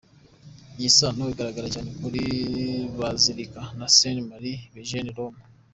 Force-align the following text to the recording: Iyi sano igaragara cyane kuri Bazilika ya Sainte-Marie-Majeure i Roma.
Iyi 0.77 0.89
sano 0.97 1.23
igaragara 1.33 1.67
cyane 1.75 1.89
kuri 2.01 2.21
Bazilika 2.99 3.61
ya 3.79 3.87
Sainte-Marie-Majeure 3.97 5.09
i 5.11 5.15
Roma. 5.17 5.41